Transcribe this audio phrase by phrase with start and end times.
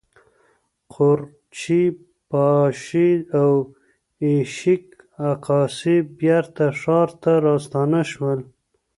[0.93, 1.81] قورچي
[2.29, 3.11] باشي
[3.41, 3.51] او
[4.23, 4.85] ایشیک
[5.31, 8.39] اقاسي بیرته ښار ته راستانه شول.